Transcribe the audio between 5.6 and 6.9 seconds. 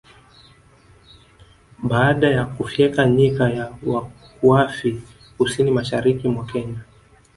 mashariki mwa Kenya